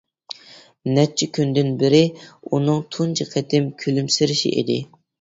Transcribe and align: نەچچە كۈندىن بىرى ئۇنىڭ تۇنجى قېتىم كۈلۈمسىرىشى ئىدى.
نەچچە 0.97 1.27
كۈندىن 1.39 1.69
بىرى 1.85 2.01
ئۇنىڭ 2.49 2.83
تۇنجى 2.97 3.31
قېتىم 3.37 3.71
كۈلۈمسىرىشى 3.85 4.57
ئىدى. 4.61 4.85